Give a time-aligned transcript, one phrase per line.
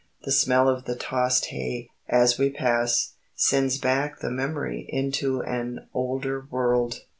[0.23, 5.89] The smell of the tossed hay, as we pass, sends back the memory into an
[5.93, 7.01] older world.